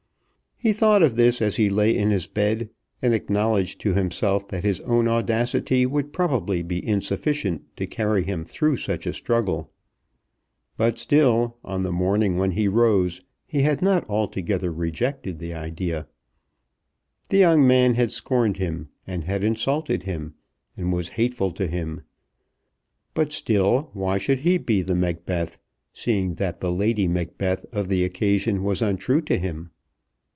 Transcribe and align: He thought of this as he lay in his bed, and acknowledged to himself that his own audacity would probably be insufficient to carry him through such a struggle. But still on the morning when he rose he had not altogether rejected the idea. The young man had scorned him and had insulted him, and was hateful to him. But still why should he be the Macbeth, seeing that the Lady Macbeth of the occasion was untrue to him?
He 0.63 0.73
thought 0.73 1.01
of 1.01 1.15
this 1.15 1.41
as 1.41 1.55
he 1.55 1.71
lay 1.71 1.97
in 1.97 2.11
his 2.11 2.27
bed, 2.27 2.69
and 3.01 3.15
acknowledged 3.15 3.81
to 3.81 3.95
himself 3.95 4.47
that 4.49 4.63
his 4.63 4.79
own 4.81 5.07
audacity 5.07 5.87
would 5.87 6.13
probably 6.13 6.61
be 6.61 6.87
insufficient 6.87 7.63
to 7.77 7.87
carry 7.87 8.21
him 8.21 8.45
through 8.45 8.77
such 8.77 9.07
a 9.07 9.13
struggle. 9.13 9.71
But 10.77 10.99
still 10.99 11.57
on 11.65 11.81
the 11.81 11.91
morning 11.91 12.37
when 12.37 12.51
he 12.51 12.67
rose 12.67 13.21
he 13.47 13.63
had 13.63 13.81
not 13.81 14.07
altogether 14.07 14.71
rejected 14.71 15.39
the 15.39 15.55
idea. 15.55 16.05
The 17.31 17.37
young 17.39 17.65
man 17.65 17.95
had 17.95 18.11
scorned 18.11 18.57
him 18.57 18.89
and 19.07 19.23
had 19.23 19.43
insulted 19.43 20.03
him, 20.03 20.35
and 20.77 20.93
was 20.93 21.09
hateful 21.17 21.49
to 21.53 21.65
him. 21.65 22.01
But 23.15 23.33
still 23.33 23.89
why 23.93 24.19
should 24.19 24.41
he 24.41 24.59
be 24.59 24.83
the 24.83 24.93
Macbeth, 24.93 25.57
seeing 25.91 26.35
that 26.35 26.59
the 26.59 26.71
Lady 26.71 27.07
Macbeth 27.07 27.65
of 27.71 27.87
the 27.87 28.03
occasion 28.05 28.63
was 28.63 28.83
untrue 28.83 29.21
to 29.21 29.39
him? 29.39 29.71